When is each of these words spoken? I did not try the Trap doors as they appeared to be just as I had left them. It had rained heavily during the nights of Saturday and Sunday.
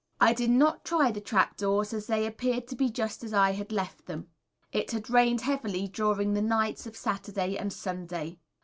I 0.19 0.33
did 0.33 0.49
not 0.49 0.83
try 0.83 1.11
the 1.11 1.21
Trap 1.21 1.57
doors 1.57 1.93
as 1.93 2.07
they 2.07 2.25
appeared 2.25 2.67
to 2.69 2.75
be 2.75 2.89
just 2.89 3.23
as 3.23 3.35
I 3.35 3.51
had 3.51 3.71
left 3.71 4.07
them. 4.07 4.29
It 4.71 4.89
had 4.89 5.11
rained 5.11 5.41
heavily 5.41 5.87
during 5.87 6.33
the 6.33 6.41
nights 6.41 6.87
of 6.87 6.97
Saturday 6.97 7.55
and 7.55 7.71
Sunday. 7.71 8.39